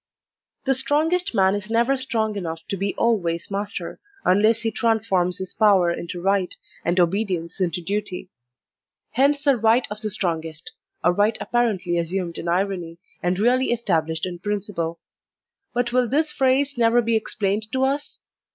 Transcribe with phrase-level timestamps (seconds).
[0.65, 5.53] The strongest man is never strong enough to be always master, unless he transforms his
[5.53, 8.31] power into right, and obedience into duty.
[9.11, 10.71] Hence the right of the strongest—
[11.03, 14.99] a right apparently assumed in irony, and really estab' lished in principle.
[15.71, 18.17] But will this phrase never be ex plained to us?